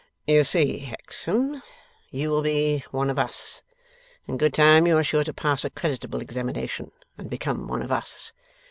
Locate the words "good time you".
4.39-4.97